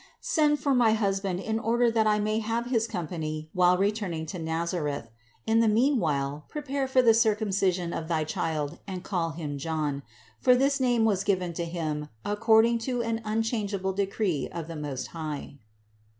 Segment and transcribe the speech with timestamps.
[0.19, 4.39] Send for my husband in order that I may have his company while returning to
[4.39, 5.11] Nazareth.
[5.45, 10.01] In the meanwhile prepare for the circumcision of thy child and call him John;
[10.39, 15.05] for this name was given to him according to an unchangeable decree of the Most
[15.09, 15.59] High."